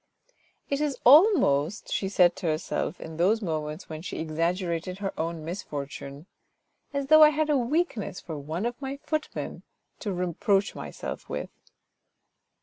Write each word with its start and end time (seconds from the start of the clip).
"It 0.71 0.81
is 0.81 0.97
almost," 1.05 1.93
she 1.93 2.09
said 2.09 2.35
to 2.37 2.47
herself, 2.47 2.99
in 2.99 3.17
those 3.17 3.39
moments 3.43 3.87
when 3.87 4.01
she 4.01 4.17
exaggerated 4.17 4.97
her 4.97 5.13
own 5.15 5.45
misfortune," 5.45 6.25
as 6.91 7.05
though 7.05 7.21
I 7.21 7.29
had 7.29 7.51
a 7.51 7.55
weakness 7.59 8.19
for 8.19 8.35
one 8.35 8.65
of 8.65 8.81
my 8.81 8.97
footmen 9.03 9.61
to 9.99 10.11
reproach 10.11 10.73
myself 10.73 11.29
with." 11.29 11.51